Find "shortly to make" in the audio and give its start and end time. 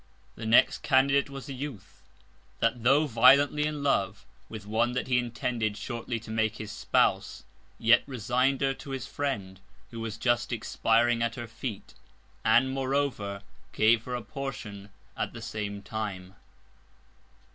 5.77-6.55